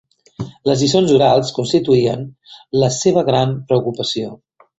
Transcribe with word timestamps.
Les 0.69 0.79
lliçons 0.83 1.11
orals, 1.17 1.51
constituïen 1.57 2.25
la 2.85 2.91
seva 2.97 3.25
gran 3.29 3.55
preocupació. 3.71 4.33